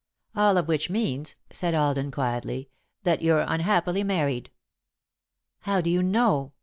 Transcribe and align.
"]"All 0.35 0.57
of 0.57 0.67
which 0.67 0.89
means," 0.89 1.35
said 1.51 1.75
Alden, 1.75 2.09
quietly, 2.09 2.69
"that 3.03 3.21
you're 3.21 3.45
unhappily 3.47 4.03
married." 4.03 4.49
"How 5.59 5.79
do 5.79 5.91
you 5.91 6.01
know?" 6.01 6.53